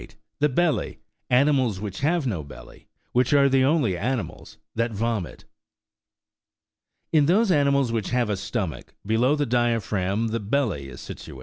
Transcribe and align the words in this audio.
THE 0.39 0.49
BELLY: 0.49 0.97
ANIMALS 1.29 1.79
WHICH 1.79 1.99
HAVE 1.99 2.25
NO 2.25 2.41
BELLY. 2.45 2.87
WHICH 3.11 3.33
ABE 3.35 3.49
THE 3.51 3.63
ONLY 3.63 3.95
ANIMALS 3.95 4.57
THAT 4.73 4.93
VOMIT. 4.93 5.45
In 7.13 7.27
those 7.27 7.51
animals 7.51 7.91
which 7.91 8.09
have 8.09 8.31
a 8.31 8.35
stomach, 8.35 8.95
below 9.05 9.35
the 9.35 9.45
diaphragm 9.45 10.29
the 10.29 10.39
belly 10.39 10.89
is 10.89 11.01
situate. 11.01 11.39